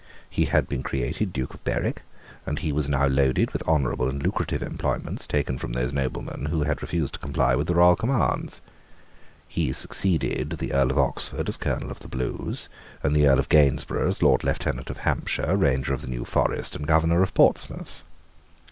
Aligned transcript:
He 0.31 0.45
had 0.45 0.67
been 0.67 0.81
created 0.81 1.31
Duke 1.31 1.53
of 1.53 1.63
Berwick; 1.63 2.01
and 2.47 2.57
he 2.57 2.71
was 2.71 2.89
now 2.89 3.05
loaded 3.05 3.51
with 3.53 3.61
honourable 3.67 4.09
and 4.09 4.23
lucrative 4.23 4.63
employments, 4.63 5.27
taken 5.27 5.59
from 5.59 5.73
those 5.73 5.93
noblemen 5.93 6.45
who 6.47 6.63
had 6.63 6.81
refused 6.81 7.13
to 7.13 7.19
comply 7.19 7.53
with 7.55 7.67
the 7.67 7.75
royal 7.75 7.95
commands. 7.95 8.61
He 9.47 9.71
succeeded 9.71 10.53
the 10.53 10.73
Earl 10.73 10.89
of 10.89 10.97
Oxford 10.97 11.47
as 11.49 11.57
Colonel 11.57 11.91
of 11.91 11.99
the 11.99 12.07
Blues, 12.07 12.67
and 13.03 13.15
the 13.15 13.27
Earl 13.27 13.37
of 13.37 13.49
Gainsborough 13.49 14.07
as 14.07 14.23
Lord 14.23 14.43
Lieutenant 14.43 14.89
of 14.89 14.97
Hampshire, 14.97 15.55
Ranger 15.55 15.93
of 15.93 16.01
the 16.01 16.07
New 16.07 16.25
Forest, 16.25 16.75
and 16.75 16.87
Governor 16.87 17.21
of 17.21 17.35
Portsmouth. 17.35 18.03